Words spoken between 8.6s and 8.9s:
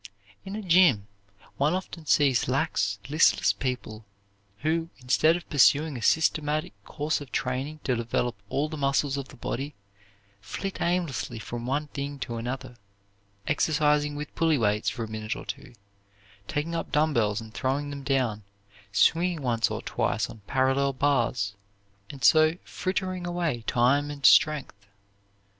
the